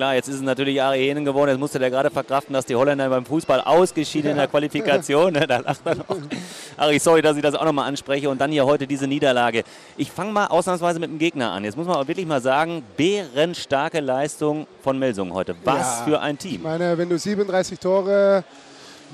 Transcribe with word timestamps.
klar, 0.00 0.14
jetzt 0.14 0.28
ist 0.28 0.36
es 0.36 0.40
natürlich 0.40 0.80
Ari 0.80 0.98
Henen 0.98 1.26
geworden. 1.26 1.50
Jetzt 1.50 1.58
musste 1.58 1.78
der 1.78 1.90
gerade 1.90 2.08
verkraften, 2.08 2.54
dass 2.54 2.64
die 2.64 2.74
Holländer 2.74 3.10
beim 3.10 3.26
Fußball 3.26 3.60
ausgeschieden 3.60 4.30
in 4.30 4.38
der 4.38 4.48
Qualifikation. 4.48 5.30
Ne? 5.30 5.46
da 5.46 5.58
lacht 5.58 5.82
er 5.84 5.96
noch. 5.96 6.16
Ari, 6.78 6.98
sorry, 6.98 7.20
dass 7.20 7.36
ich 7.36 7.42
das 7.42 7.54
auch 7.54 7.66
nochmal 7.66 7.86
anspreche. 7.86 8.30
Und 8.30 8.40
dann 8.40 8.50
hier 8.50 8.64
heute 8.64 8.86
diese 8.86 9.06
Niederlage. 9.06 9.62
Ich 9.98 10.10
fange 10.10 10.32
mal 10.32 10.46
ausnahmsweise 10.46 10.98
mit 10.98 11.10
dem 11.10 11.18
Gegner 11.18 11.52
an. 11.52 11.64
Jetzt 11.64 11.76
muss 11.76 11.86
man 11.86 11.96
aber 11.96 12.08
wirklich 12.08 12.26
mal 12.26 12.40
sagen, 12.40 12.82
bärenstarke 12.96 14.00
Leistung 14.00 14.66
von 14.82 14.98
Melsungen 14.98 15.34
heute. 15.34 15.54
Was 15.64 15.98
Ja, 15.98 16.04
für 16.06 16.20
ein 16.22 16.38
Team. 16.38 16.54
Ich 16.54 16.62
meine, 16.62 16.96
wenn 16.96 17.10
du 17.10 17.18
37 17.18 17.78
Tore 17.78 18.42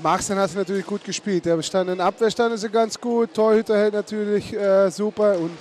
machst, 0.01 0.29
dann 0.29 0.37
hast 0.39 0.53
du 0.53 0.59
natürlich 0.59 0.85
gut 0.85 1.03
gespielt. 1.03 1.43
Der 1.43 1.61
Stand 1.63 1.89
in 1.89 1.99
Abwehr 1.99 2.31
standen 2.31 2.57
sie 2.57 2.69
ganz 2.69 2.97
gut, 2.97 3.33
Torhüter 3.33 3.77
hält 3.77 3.93
natürlich 3.93 4.53
äh, 4.53 4.89
super 4.89 5.37
und 5.37 5.57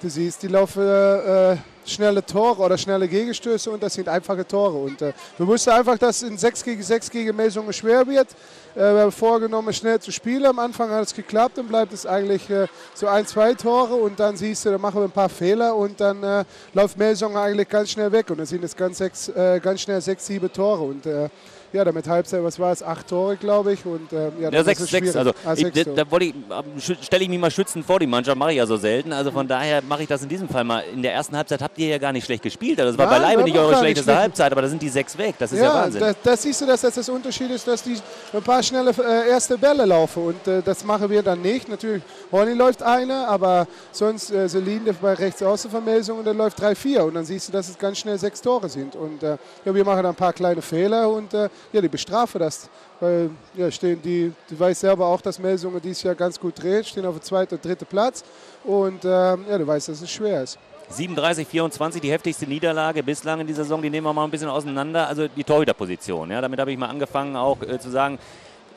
du 0.00 0.08
siehst, 0.08 0.40
die 0.44 0.48
laufen 0.48 0.86
äh, 0.86 1.56
schnelle 1.88 2.24
Tore 2.24 2.62
oder 2.62 2.78
schnelle 2.78 3.08
Gegenstöße 3.08 3.70
und 3.70 3.82
das 3.82 3.94
sind 3.94 4.08
einfache 4.08 4.46
Tore. 4.46 4.76
Und 4.78 5.00
äh, 5.02 5.12
wir 5.36 5.46
wussten 5.46 5.70
einfach, 5.70 5.98
dass 5.98 6.22
in 6.22 6.36
6 6.38 6.62
gegen 6.64 6.82
6 6.82 7.10
gegen 7.10 7.34
Melsungen 7.36 7.72
schwer 7.72 8.06
wird. 8.06 8.28
Äh, 8.74 8.80
wir 8.80 9.00
haben 9.00 9.12
vorgenommen, 9.12 9.72
schnell 9.72 9.98
zu 10.00 10.12
spielen. 10.12 10.46
Am 10.46 10.58
Anfang 10.58 10.90
hat 10.90 11.04
es 11.04 11.14
geklappt, 11.14 11.58
dann 11.58 11.66
bleibt 11.66 11.92
es 11.92 12.06
eigentlich 12.06 12.48
äh, 12.50 12.66
so 12.94 13.06
ein, 13.08 13.26
zwei 13.26 13.54
Tore 13.54 13.94
und 13.94 14.20
dann 14.20 14.36
siehst 14.36 14.64
du, 14.64 14.70
dann 14.70 14.80
machen 14.80 15.00
wir 15.00 15.04
ein 15.04 15.10
paar 15.10 15.28
Fehler 15.28 15.74
und 15.74 16.00
dann 16.00 16.22
äh, 16.22 16.44
läuft 16.74 16.96
Melsungen 16.98 17.36
eigentlich 17.36 17.68
ganz 17.68 17.90
schnell 17.90 18.12
weg 18.12 18.30
und 18.30 18.38
dann 18.38 18.46
sind 18.46 18.62
es 18.64 18.76
ganz, 18.76 18.98
sechs, 18.98 19.28
äh, 19.28 19.58
ganz 19.62 19.80
schnell 19.80 20.00
sechs, 20.00 20.26
sieben 20.26 20.52
Tore. 20.52 20.82
Und 20.82 21.06
äh, 21.06 21.28
ja, 21.70 21.84
damit 21.84 22.08
Halbzeit, 22.08 22.42
was 22.42 22.58
war 22.58 22.72
es, 22.72 22.82
acht 22.82 23.06
Tore, 23.08 23.36
glaube 23.36 23.74
ich. 23.74 23.84
Und, 23.84 24.10
äh, 24.10 24.28
ja, 24.40 24.44
Ja, 24.44 24.50
dann 24.50 24.64
6, 24.64 24.80
ist 24.80 24.84
es 24.86 24.90
6. 24.90 25.00
schwierig. 25.12 25.16
Also, 25.18 25.32
Ah, 25.44 25.52
ich, 25.52 25.60
sechs 25.74 25.84
da, 25.94 26.02
da 26.04 26.10
wollte 26.10 26.24
ich, 26.24 26.34
schü- 26.78 26.96
stelle 27.02 27.22
ich 27.24 27.28
mich 27.28 27.38
mal 27.38 27.50
schützend 27.50 27.84
vor 27.84 27.98
die 28.00 28.06
Mannschaft, 28.06 28.38
mache 28.38 28.52
ich 28.52 28.56
ja 28.56 28.64
so 28.64 28.78
selten. 28.78 29.12
Also 29.12 29.30
von 29.30 29.46
daher 29.46 29.82
mache 29.82 30.02
ich 30.02 30.08
das 30.08 30.22
in 30.22 30.30
diesem 30.30 30.48
Fall 30.48 30.64
mal. 30.64 30.82
In 30.94 31.02
der 31.02 31.12
ersten 31.12 31.36
Halbzeit 31.36 31.60
habt 31.60 31.77
ihr 31.78 31.88
ja 31.88 31.98
gar 31.98 32.12
nicht 32.12 32.24
schlecht 32.24 32.42
gespielt. 32.42 32.78
Das 32.78 32.96
war 32.98 33.06
Nein, 33.06 33.20
beileibe 33.22 33.42
nicht 33.42 33.56
eure 33.56 33.70
nicht 33.70 33.78
schlechteste 33.78 34.04
schlecht- 34.10 34.20
Halbzeit, 34.20 34.52
aber 34.52 34.62
da 34.62 34.68
sind 34.68 34.80
die 34.82 34.88
sechs 34.88 35.16
weg. 35.18 35.34
Das 35.38 35.52
ist 35.52 35.58
ja, 35.58 35.64
Ja, 35.66 35.74
Wahnsinn. 35.74 36.00
da, 36.00 36.12
da 36.22 36.36
siehst 36.36 36.60
du, 36.60 36.66
dass 36.66 36.80
das 36.80 36.94
das 36.94 37.08
Unterschied 37.08 37.50
ist, 37.50 37.66
dass 37.66 37.82
die 37.82 37.96
ein 38.32 38.42
paar 38.42 38.62
schnelle 38.62 38.90
äh, 38.90 39.28
erste 39.30 39.56
Bälle 39.58 39.84
laufen. 39.84 40.22
Und 40.24 40.46
äh, 40.48 40.62
das 40.62 40.84
machen 40.84 41.08
wir 41.10 41.22
dann 41.22 41.40
nicht. 41.42 41.68
Natürlich, 41.68 42.02
Horny 42.32 42.52
läuft 42.54 42.82
eine, 42.82 43.26
aber 43.28 43.66
sonst 43.92 44.30
äh, 44.30 44.48
Celine 44.48 44.92
bei 44.94 45.14
rechts 45.14 45.42
Außenvermessung 45.42 46.18
und 46.18 46.24
dann 46.26 46.36
läuft 46.36 46.60
3-4. 46.62 47.00
Und 47.00 47.14
dann 47.14 47.24
siehst 47.24 47.48
du, 47.48 47.52
dass 47.52 47.68
es 47.68 47.78
ganz 47.78 47.98
schnell 47.98 48.18
sechs 48.18 48.40
Tore 48.40 48.68
sind. 48.68 48.96
Und 48.96 49.22
äh, 49.22 49.36
ja, 49.64 49.74
wir 49.74 49.84
machen 49.84 50.02
dann 50.02 50.12
ein 50.12 50.14
paar 50.16 50.32
kleine 50.32 50.62
Fehler 50.62 51.08
und 51.10 51.32
äh, 51.34 51.48
ja, 51.72 51.80
die 51.80 51.88
bestrafen 51.88 52.38
das. 52.40 52.68
Weil 53.00 53.30
ja, 53.54 53.70
stehen 53.70 54.02
die, 54.02 54.32
du 54.50 54.58
weißt 54.58 54.80
selber 54.80 55.06
auch, 55.06 55.20
dass 55.20 55.38
Melsungen 55.38 55.80
dieses 55.80 56.02
Jahr 56.02 56.16
ganz 56.16 56.38
gut 56.40 56.60
dreht, 56.60 56.84
stehen 56.86 57.06
auf 57.06 57.14
dem 57.14 57.22
zweiten 57.22 57.54
und 57.54 57.64
dritten 57.64 57.86
Platz. 57.86 58.24
Und 58.64 59.04
ähm, 59.04 59.44
ja, 59.48 59.56
du 59.56 59.66
weißt, 59.66 59.88
dass 59.88 60.00
es 60.02 60.10
schwer 60.10 60.42
ist. 60.42 60.58
37, 60.90 61.46
24, 61.46 62.00
die 62.00 62.10
heftigste 62.10 62.46
Niederlage 62.46 63.02
bislang 63.02 63.40
in 63.40 63.46
dieser 63.46 63.64
Saison, 63.64 63.82
die 63.82 63.90
nehmen 63.90 64.06
wir 64.06 64.12
mal 64.12 64.24
ein 64.24 64.30
bisschen 64.30 64.48
auseinander. 64.48 65.06
Also 65.06 65.28
die 65.28 65.44
Torhüterposition. 65.44 66.30
Ja, 66.30 66.40
damit 66.40 66.58
habe 66.58 66.72
ich 66.72 66.78
mal 66.78 66.88
angefangen, 66.88 67.36
auch 67.36 67.60
äh, 67.62 67.78
zu 67.78 67.90
sagen, 67.90 68.18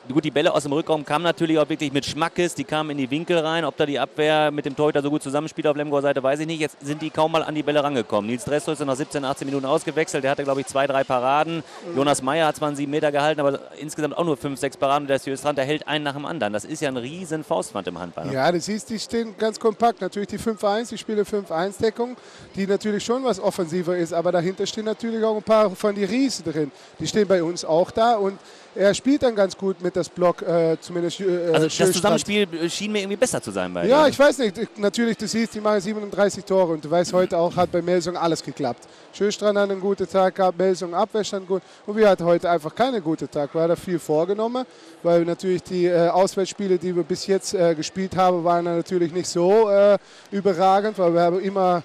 gut, 0.08 0.24
die 0.24 0.30
Bälle 0.30 0.52
aus 0.52 0.64
dem 0.64 0.72
Rückraum 0.72 1.04
kamen 1.04 1.22
natürlich 1.24 1.58
auch 1.58 1.68
wirklich 1.68 1.92
mit 1.92 2.04
Schmackes, 2.04 2.54
die 2.54 2.64
kamen 2.64 2.90
in 2.90 2.98
die 2.98 3.10
Winkel 3.10 3.38
rein. 3.38 3.64
Ob 3.64 3.76
da 3.76 3.86
die 3.86 3.98
Abwehr 3.98 4.50
mit 4.50 4.64
dem 4.64 4.74
Torhüter 4.74 5.02
so 5.02 5.10
gut 5.10 5.22
zusammenspielt 5.22 5.66
auf 5.66 5.76
Lemgoer 5.76 6.02
Seite, 6.02 6.22
weiß 6.22 6.40
ich 6.40 6.46
nicht. 6.46 6.60
Jetzt 6.60 6.76
sind 6.80 7.02
die 7.02 7.10
kaum 7.10 7.32
mal 7.32 7.42
an 7.42 7.54
die 7.54 7.62
Bälle 7.62 7.82
rangekommen. 7.82 8.30
Nils 8.30 8.44
Dressel 8.44 8.74
ist 8.74 8.84
nach 8.84 8.96
17, 8.96 9.24
18 9.24 9.46
Minuten 9.46 9.66
ausgewechselt. 9.66 10.24
Der 10.24 10.32
hatte, 10.32 10.44
glaube 10.44 10.60
ich, 10.60 10.66
zwei, 10.66 10.86
drei 10.86 11.04
Paraden. 11.04 11.62
Jonas 11.94 12.22
Meyer 12.22 12.46
hat 12.46 12.56
zwar 12.56 12.68
einen 12.68 12.76
7 12.76 12.90
Meter 12.90 13.12
gehalten, 13.12 13.40
aber 13.40 13.60
insgesamt 13.78 14.16
auch 14.16 14.24
nur 14.24 14.36
5, 14.36 14.58
6 14.58 14.76
Paraden. 14.76 15.04
Und 15.04 15.08
der 15.08 15.36
Strand, 15.36 15.58
der 15.58 15.64
hält 15.64 15.86
einen 15.86 16.04
nach 16.04 16.14
dem 16.14 16.26
anderen. 16.26 16.52
Das 16.52 16.64
ist 16.64 16.80
ja 16.82 16.88
ein 16.88 16.96
riesen 16.96 17.44
Faustwand 17.44 17.86
im 17.86 17.98
Handball. 17.98 18.26
ne? 18.26 18.34
Ja, 18.34 18.50
du 18.50 18.60
siehst, 18.60 18.90
die 18.90 18.98
stehen 18.98 19.34
ganz 19.38 19.58
kompakt. 19.60 20.00
Natürlich 20.00 20.28
die 20.28 20.38
5-1, 20.38 20.90
die 20.90 20.98
spielen 20.98 21.24
5-1-Deckung, 21.24 22.16
die 22.56 22.66
natürlich 22.66 23.04
schon 23.04 23.24
was 23.24 23.38
offensiver 23.40 23.96
ist, 23.96 24.12
aber 24.12 24.32
dahinter 24.32 24.66
stehen 24.66 24.84
natürlich 24.84 25.24
auch 25.24 25.36
ein 25.36 25.42
paar 25.42 25.70
von 25.70 25.94
die 25.94 26.04
Riesen 26.04 26.44
drin. 26.44 26.70
Die 26.98 27.06
stehen 27.06 27.28
bei 27.28 27.42
uns 27.42 27.64
auch 27.64 27.90
da 27.90 28.16
und 28.16 28.38
er 28.74 28.94
spielt 28.94 29.22
dann 29.22 29.36
ganz 29.36 29.56
gut 29.56 29.82
mit 29.82 29.91
das 29.96 30.08
Block, 30.08 30.42
äh, 30.42 30.76
zumindest 30.80 31.20
äh, 31.20 31.50
Also 31.52 31.66
das. 31.68 31.92
Zusammenspiel 31.92 32.46
schien 32.70 32.92
mir 32.92 33.00
irgendwie 33.00 33.16
besser 33.16 33.40
zu 33.42 33.50
sein 33.50 33.72
bei 33.72 33.86
Ja, 33.86 34.06
ich 34.06 34.18
weiß 34.18 34.38
nicht. 34.38 34.58
Ich- 34.58 34.68
Natürlich, 34.76 35.16
du 35.16 35.26
siehst, 35.26 35.54
die 35.54 35.60
machen 35.60 35.80
37 35.80 36.44
Tore 36.44 36.72
und 36.72 36.84
du 36.84 36.90
weißt, 36.90 37.12
heute 37.12 37.36
auch 37.38 37.54
hat 37.56 37.70
bei 37.72 37.82
Melsung 37.82 38.16
alles 38.16 38.42
geklappt. 38.42 38.84
Schöstrand 39.12 39.58
hat 39.58 39.70
einen 39.70 39.80
guten 39.80 40.08
Tag 40.08 40.34
gehabt, 40.34 40.58
Melsung 40.58 40.94
Abwehr 40.94 41.22
stand 41.24 41.46
gut. 41.46 41.62
Und 41.86 41.96
wir 41.96 42.08
hatten 42.08 42.24
heute 42.24 42.48
einfach 42.50 42.74
keinen 42.74 43.02
guten 43.02 43.30
Tag. 43.30 43.54
Wir 43.54 43.60
hatten 43.62 43.76
viel 43.76 43.98
vorgenommen, 43.98 44.64
weil 45.02 45.24
natürlich 45.24 45.62
die 45.62 45.86
äh, 45.86 46.08
Auswärtsspiele, 46.08 46.78
die 46.78 46.94
wir 46.96 47.02
bis 47.02 47.26
jetzt 47.26 47.54
äh, 47.54 47.74
gespielt 47.74 48.16
haben, 48.16 48.42
waren 48.44 48.64
natürlich 48.64 49.12
nicht 49.12 49.28
so 49.28 49.68
äh, 49.68 49.98
überragend, 50.30 50.98
weil 50.98 51.12
wir 51.14 51.20
haben 51.20 51.40
immer 51.40 51.82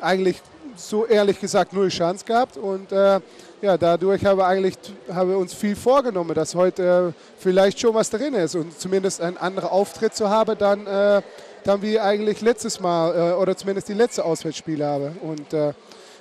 eigentlich 0.00 0.40
so 0.76 1.06
ehrlich 1.06 1.40
gesagt 1.40 1.72
null 1.72 1.88
Chance 1.88 2.24
gehabt 2.24 2.56
und 2.56 2.92
äh, 2.92 3.18
ja, 3.60 3.76
dadurch 3.76 4.24
haben 4.24 4.38
wir 4.38 4.46
eigentlich 4.46 4.74
haben 5.12 5.30
wir 5.30 5.38
uns 5.38 5.54
viel 5.54 5.74
vorgenommen, 5.74 6.34
dass 6.34 6.54
heute 6.54 7.12
äh, 7.14 7.22
vielleicht 7.38 7.80
schon 7.80 7.94
was 7.94 8.10
drin 8.10 8.34
ist 8.34 8.54
und 8.54 8.78
zumindest 8.78 9.20
ein 9.20 9.36
anderer 9.36 9.72
Auftritt 9.72 10.14
zu 10.14 10.28
haben, 10.28 10.56
dann, 10.58 10.86
äh, 10.86 11.22
dann 11.64 11.82
wie 11.82 11.98
eigentlich 11.98 12.40
letztes 12.40 12.80
Mal 12.80 13.32
äh, 13.32 13.34
oder 13.34 13.56
zumindest 13.56 13.88
die 13.88 13.94
letzte 13.94 14.24
Auswärtsspiele 14.24 14.86
haben. 14.86 15.18
Und 15.22 15.52
äh, 15.52 15.72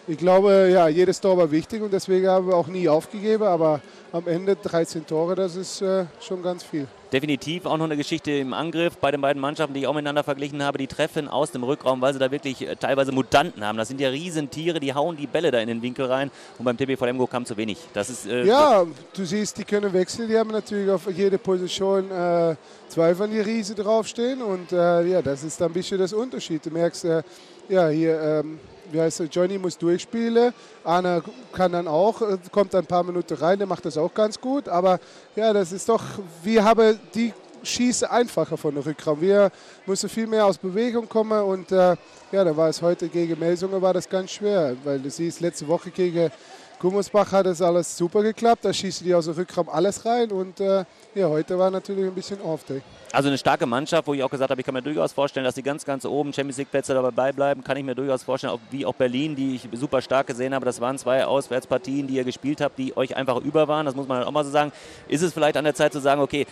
ich 0.07 0.17
glaube, 0.17 0.69
ja, 0.71 0.87
jedes 0.87 1.19
Tor 1.19 1.37
war 1.37 1.51
wichtig 1.51 1.81
und 1.81 1.91
deswegen 1.91 2.27
haben 2.27 2.47
wir 2.47 2.55
auch 2.55 2.67
nie 2.67 2.87
aufgegeben, 2.87 3.43
aber 3.43 3.81
am 4.13 4.25
Ende 4.27 4.55
13 4.55 5.05
Tore, 5.05 5.35
das 5.35 5.55
ist 5.55 5.81
äh, 5.81 6.05
schon 6.21 6.41
ganz 6.41 6.63
viel. 6.63 6.87
Definitiv 7.11 7.65
auch 7.65 7.77
noch 7.77 7.85
eine 7.85 7.97
Geschichte 7.97 8.31
im 8.31 8.53
Angriff 8.53 8.97
bei 8.97 9.11
den 9.11 9.21
beiden 9.21 9.41
Mannschaften, 9.41 9.73
die 9.73 9.81
ich 9.81 9.87
auch 9.87 9.93
miteinander 9.93 10.23
verglichen 10.23 10.63
habe. 10.63 10.77
Die 10.77 10.87
treffen 10.87 11.27
aus 11.27 11.51
dem 11.51 11.63
Rückraum, 11.63 11.99
weil 12.01 12.13
sie 12.13 12.19
da 12.19 12.31
wirklich 12.31 12.61
äh, 12.61 12.75
teilweise 12.75 13.11
Mutanten 13.11 13.65
haben. 13.65 13.77
Das 13.77 13.89
sind 13.89 13.99
ja 13.99 14.09
Riesentiere, 14.09 14.79
die 14.79 14.93
hauen 14.93 15.17
die 15.17 15.27
Bälle 15.27 15.51
da 15.51 15.59
in 15.59 15.67
den 15.67 15.81
Winkel 15.81 16.05
rein. 16.05 16.31
Und 16.57 16.65
beim 16.65 16.77
TBV 16.77 17.05
Lemgo 17.05 17.27
kam 17.27 17.45
zu 17.45 17.55
wenig. 17.57 17.77
Das 17.93 18.09
ist 18.09 18.27
äh, 18.27 18.45
Ja, 18.45 18.85
du 19.13 19.25
siehst, 19.25 19.57
die 19.57 19.65
können 19.65 19.91
wechseln. 19.91 20.29
Die 20.29 20.37
haben 20.37 20.51
natürlich 20.51 20.89
auf 20.89 21.09
jede 21.11 21.37
Position 21.37 22.09
äh, 22.11 22.55
zwei 22.87 23.13
von 23.13 23.29
die 23.29 23.39
Riese 23.39 23.75
draufstehen. 23.75 24.41
Und 24.41 24.71
äh, 24.71 25.03
ja, 25.05 25.21
das 25.21 25.43
ist 25.43 25.59
dann 25.59 25.71
ein 25.71 25.73
bisschen 25.73 25.97
das 25.97 26.13
Unterschied. 26.13 26.65
Du 26.65 26.71
merkst, 26.71 27.05
äh, 27.05 27.23
ja, 27.69 27.87
hier, 27.89 28.21
ähm, 28.21 28.59
wie 28.91 29.01
heißt 29.01 29.19
er, 29.21 29.25
Johnny 29.27 29.57
muss 29.57 29.77
durchspielen. 29.77 30.53
Anna 30.83 31.21
kann 31.51 31.71
dann 31.71 31.87
auch, 31.87 32.21
äh, 32.21 32.37
kommt 32.51 32.73
dann 32.73 32.83
ein 32.83 32.87
paar 32.87 33.03
Minuten 33.03 33.33
rein, 33.35 33.57
der 33.57 33.67
macht 33.67 33.85
das 33.85 33.97
auch 33.97 34.13
ganz 34.13 34.39
gut. 34.39 34.67
Aber 34.67 34.99
ja, 35.35 35.53
das 35.53 35.71
ist 35.71 35.87
doch, 35.89 36.03
wir 36.43 36.63
haben 36.63 36.99
die 37.13 37.33
Schieße 37.63 38.09
einfacher 38.09 38.57
von 38.57 38.73
der 38.73 38.85
Rückraum. 38.85 39.19
Wir 39.21 39.51
müssen 39.85 40.09
viel 40.09 40.27
mehr 40.27 40.45
aus 40.45 40.57
Bewegung 40.57 41.07
kommen 41.07 41.41
und 41.43 41.71
äh, 41.71 41.95
ja, 42.31 42.43
da 42.43 42.55
war 42.55 42.69
es 42.69 42.81
heute 42.81 43.09
gegen 43.09 43.39
Melsungen 43.39 43.81
war 43.81 43.93
das 43.93 44.07
ganz 44.07 44.31
schwer, 44.31 44.75
weil 44.83 44.99
du 44.99 45.09
siehst, 45.09 45.41
letzte 45.41 45.67
Woche 45.67 45.91
gegen 45.91 46.31
Gummersbach 46.79 47.31
hat 47.31 47.47
das 47.47 47.61
alles 47.61 47.97
super 47.97 48.21
geklappt, 48.21 48.63
da 48.63 48.71
schießen 48.71 49.05
die 49.05 49.15
aus 49.15 49.25
dem 49.25 49.33
Rückraum 49.33 49.67
alles 49.67 50.05
rein 50.05 50.31
und 50.31 50.59
äh, 50.59 50.85
ja, 51.15 51.27
heute 51.27 51.57
war 51.57 51.71
natürlich 51.71 52.05
ein 52.05 52.13
bisschen 52.13 52.39
off-day. 52.41 52.81
also 53.11 53.29
eine 53.29 53.37
starke 53.39 53.65
Mannschaft, 53.65 54.07
wo 54.07 54.13
ich 54.13 54.21
auch 54.21 54.29
gesagt 54.29 54.51
habe, 54.51 54.61
ich 54.61 54.65
kann 54.65 54.75
mir 54.75 54.83
durchaus 54.83 55.11
vorstellen, 55.11 55.43
dass 55.43 55.55
die 55.55 55.63
ganz, 55.63 55.85
ganz 55.85 56.05
oben 56.05 56.33
Champions 56.33 56.57
League 56.57 56.69
Plätze 56.69 56.93
dabei 56.93 57.31
bleiben. 57.31 57.63
Kann 57.63 57.77
ich 57.77 57.83
mir 57.83 57.95
durchaus 57.95 58.21
vorstellen, 58.21 58.53
auch, 58.53 58.59
wie 58.69 58.85
auch 58.85 58.93
Berlin, 58.93 59.35
die 59.35 59.55
ich 59.55 59.67
super 59.73 60.01
stark 60.01 60.27
gesehen 60.27 60.53
habe. 60.53 60.65
Das 60.65 60.79
waren 60.79 60.99
zwei 60.99 61.25
Auswärtspartien, 61.25 62.05
die 62.05 62.15
ihr 62.15 62.23
gespielt 62.23 62.61
habt, 62.61 62.77
die 62.77 62.95
euch 62.95 63.15
einfach 63.15 63.37
über 63.37 63.67
waren. 63.67 63.87
Das 63.87 63.95
muss 63.95 64.07
man 64.07 64.19
halt 64.19 64.27
auch 64.27 64.31
mal 64.31 64.43
so 64.43 64.51
sagen. 64.51 64.71
Ist 65.07 65.23
es 65.23 65.33
vielleicht 65.33 65.57
an 65.57 65.63
der 65.63 65.73
Zeit 65.73 65.93
zu 65.93 65.99
sagen, 65.99 66.21
okay, 66.21 66.45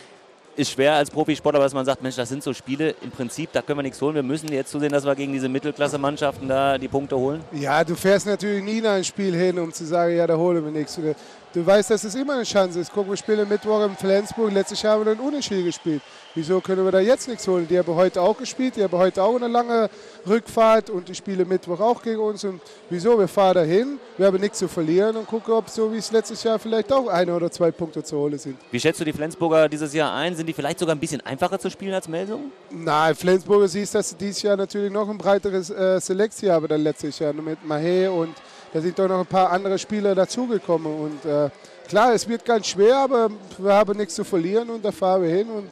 ist 0.56 0.72
schwer 0.72 0.94
als 0.94 1.10
Profisportler, 1.10 1.60
dass 1.60 1.74
man 1.74 1.86
sagt, 1.86 2.02
Mensch, 2.02 2.16
das 2.16 2.30
sind 2.30 2.44
so 2.44 2.54
Spiele, 2.54 2.96
im 3.02 3.12
Prinzip, 3.12 3.52
da 3.52 3.62
können 3.62 3.80
wir 3.80 3.84
nichts 3.84 4.02
holen. 4.02 4.16
Wir 4.16 4.24
müssen 4.24 4.52
jetzt 4.52 4.72
zusehen, 4.72 4.92
dass 4.92 5.06
wir 5.06 5.16
gegen 5.16 5.34
diese 5.34 5.50
Mittelklasse-Mannschaften 5.50 6.48
da 6.48 6.78
die 6.78 6.88
Punkte 6.88 7.18
holen. 7.18 7.44
Ja, 7.52 7.84
du 7.84 7.96
fährst 7.96 8.26
natürlich 8.26 8.64
nie 8.64 8.80
in 8.80 8.86
ein 8.86 9.04
Spiel 9.04 9.36
hin, 9.36 9.60
um 9.60 9.72
zu 9.72 9.86
sagen, 9.86 10.16
ja, 10.16 10.26
da 10.28 10.38
holen 10.38 10.64
wir 10.64 10.72
nichts. 10.72 11.00
Du- 11.56 11.66
weißt, 11.66 11.90
dass 11.90 12.04
es 12.04 12.14
immer 12.16 12.34
eine 12.34 12.44
Chance 12.44 12.82
ist. 12.82 12.92
Guck, 12.94 13.10
wir 13.10 13.16
spielen 13.16 13.48
Mittwoch 13.48 13.84
in 13.86 13.96
Flensburg. 13.96 14.52
Letztes 14.52 14.82
Jahr 14.82 14.96
haben 15.00 15.06
wir 15.06 15.16
dann 15.16 15.26
Unentschieden 15.26 15.64
gespielt. 15.64 16.02
Wieso 16.36 16.60
können 16.60 16.84
wir 16.84 16.92
da 16.92 17.00
jetzt 17.00 17.30
nichts 17.30 17.48
holen? 17.48 17.66
Die 17.66 17.80
haben 17.80 17.96
heute 17.96 18.22
auch 18.22 18.38
gespielt. 18.38 18.76
Die 18.76 18.84
haben 18.84 18.98
heute 18.98 19.24
auch 19.24 19.38
eine 19.38 19.48
lange 19.48 19.90
Rückfahrt 20.28 20.90
und 20.90 21.08
die 21.08 21.16
spielen 21.16 21.48
Mittwoch 21.48 21.80
auch 21.80 22.02
gegen 22.04 22.20
uns. 22.20 22.44
Und 22.44 22.60
wieso? 22.90 23.18
Wir 23.18 23.30
fahren 23.30 23.54
dahin, 23.56 24.00
wir 24.18 24.26
haben 24.28 24.38
nichts 24.42 24.60
zu 24.60 24.68
verlieren 24.68 25.16
und 25.16 25.28
gucken, 25.28 25.54
ob 25.54 25.70
so 25.70 25.94
wie 25.94 25.98
es 25.98 26.12
letztes 26.12 26.44
Jahr 26.44 26.60
vielleicht 26.60 26.92
auch 26.92 27.08
eine 27.08 27.34
oder 27.34 27.50
zwei 27.50 27.72
Punkte 27.72 28.04
zu 28.04 28.18
holen 28.18 28.38
sind. 28.38 28.58
Wie 28.70 28.80
schätzt 28.82 29.00
du 29.00 29.06
die 29.06 29.14
Flensburger 29.14 29.70
dieses 29.70 29.94
Jahr 29.94 30.14
ein? 30.14 30.36
Sind 30.36 30.48
die 30.48 30.54
vielleicht 30.54 30.80
sogar 30.80 30.94
ein 30.94 31.00
bisschen 31.00 31.22
einfacher 31.22 31.58
zu 31.58 31.70
spielen 31.72 31.94
als 31.94 32.10
Melsung? 32.10 32.52
Nein, 32.70 33.16
Flensburger 33.16 33.70
siehst, 33.70 33.96
dass 33.96 34.10
sie 34.10 34.16
dieses 34.18 34.42
Jahr 34.42 34.58
natürlich 34.58 34.92
noch 34.92 35.08
ein 35.10 35.18
breiteres 35.18 35.70
äh, 35.70 36.02
Selektion 36.02 36.52
haben 36.52 36.68
dann 36.68 36.82
letztes 36.84 37.18
Jahr 37.18 37.32
mit 37.32 37.60
Mahé 37.66 38.10
und 38.10 38.36
da 38.76 38.82
sind 38.82 39.00
doch 39.00 39.08
noch 39.08 39.20
ein 39.22 39.26
paar 39.26 39.52
andere 39.52 39.80
Spieler 39.80 40.14
dazugekommen. 40.14 40.94
Und 41.00 41.24
äh, 41.24 41.50
klar, 41.88 42.14
es 42.14 42.28
wird 42.28 42.44
ganz 42.44 42.68
schwer, 42.68 42.98
aber 42.98 43.30
wir 43.58 43.74
haben 43.74 43.98
nichts 43.98 44.16
zu 44.16 44.26
verlieren 44.26 44.70
und 44.70 44.84
da 44.84 44.92
fahren 44.92 45.24
wir 45.24 45.30
hin 45.30 45.48
und 45.50 45.70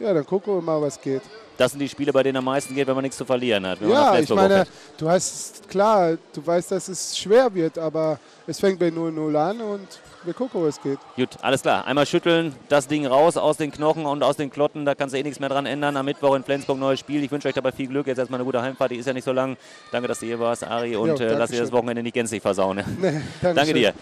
ja, 0.00 0.12
dann 0.12 0.26
gucken 0.26 0.56
wir 0.56 0.60
mal, 0.60 0.82
was 0.82 1.00
geht. 1.00 1.22
Das 1.56 1.70
sind 1.70 1.78
die 1.78 1.88
Spiele, 1.88 2.12
bei 2.12 2.24
denen 2.24 2.38
am 2.38 2.44
meisten 2.46 2.74
geht, 2.74 2.88
wenn 2.88 2.94
man 2.96 3.02
nichts 3.02 3.18
zu 3.18 3.24
verlieren 3.24 3.64
hat. 3.64 3.80
Ja, 3.82 4.18
ich 4.18 4.28
meine, 4.30 4.66
du 4.98 5.08
hast, 5.08 5.68
klar, 5.68 6.18
du 6.32 6.44
weißt, 6.44 6.72
dass 6.72 6.88
es 6.88 7.16
schwer 7.16 7.54
wird, 7.54 7.78
aber 7.78 8.18
es 8.48 8.58
fängt 8.58 8.80
bei 8.80 8.88
0-0 8.88 9.36
an 9.36 9.60
und 9.60 9.86
wir 10.24 10.34
gucken, 10.34 10.60
wo 10.60 10.66
es 10.66 10.80
geht. 10.80 10.98
Gut, 11.16 11.30
alles 11.40 11.62
klar. 11.62 11.86
Einmal 11.86 12.06
schütteln, 12.06 12.54
das 12.68 12.86
Ding 12.88 13.06
raus 13.06 13.36
aus 13.36 13.56
den 13.56 13.70
Knochen 13.72 14.06
und 14.06 14.22
aus 14.22 14.36
den 14.36 14.50
Klotten. 14.50 14.84
Da 14.84 14.94
kannst 14.94 15.14
du 15.14 15.18
eh 15.18 15.22
nichts 15.22 15.40
mehr 15.40 15.48
dran 15.48 15.66
ändern. 15.66 15.96
Am 15.96 16.04
Mittwoch 16.04 16.34
in 16.34 16.44
Flensburg 16.44 16.78
neues 16.78 17.00
Spiel. 17.00 17.22
Ich 17.24 17.30
wünsche 17.30 17.48
euch 17.48 17.54
dabei 17.54 17.72
viel 17.72 17.88
Glück. 17.88 18.06
Jetzt 18.06 18.18
erstmal 18.18 18.38
eine 18.40 18.44
gute 18.44 18.60
Heimfahrt. 18.60 18.90
Die 18.90 18.96
ist 18.96 19.06
ja 19.06 19.12
nicht 19.12 19.24
so 19.24 19.32
lang. 19.32 19.56
Danke, 19.92 20.08
dass 20.08 20.20
du 20.20 20.26
hier 20.26 20.38
warst, 20.38 20.64
Ari. 20.64 20.96
Und 20.96 21.18
Ja, 21.18 21.26
äh, 21.26 21.34
lass 21.36 21.50
dir 21.50 21.60
das. 21.60 21.72
Wochenende 21.72 22.02
nicht 22.02 22.14
gänzlich 22.14 22.42
versauen. 22.42 22.76
ne? 22.76 22.84
Nee, 23.00 23.20
Danke 23.40 23.56
Dankeschön. 23.56 23.74
dir. 23.76 23.94